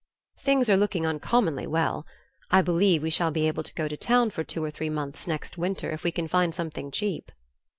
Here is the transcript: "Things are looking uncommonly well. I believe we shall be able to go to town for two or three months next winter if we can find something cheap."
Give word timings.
"Things 0.39 0.67
are 0.67 0.77
looking 0.77 1.05
uncommonly 1.05 1.67
well. 1.67 2.07
I 2.49 2.63
believe 2.63 3.03
we 3.03 3.11
shall 3.11 3.29
be 3.29 3.47
able 3.47 3.61
to 3.61 3.73
go 3.75 3.87
to 3.87 3.95
town 3.95 4.31
for 4.31 4.43
two 4.43 4.63
or 4.63 4.71
three 4.71 4.89
months 4.89 5.27
next 5.27 5.59
winter 5.59 5.91
if 5.91 6.03
we 6.03 6.11
can 6.11 6.27
find 6.27 6.55
something 6.55 6.89
cheap." 6.89 7.31